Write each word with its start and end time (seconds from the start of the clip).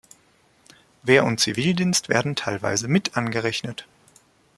Wehr- 1.03 1.25
und 1.25 1.39
Zivildienst 1.39 2.09
werden 2.09 2.35
teilweise 2.35 2.87
mit 2.87 3.17
angerechnet. 3.17 3.87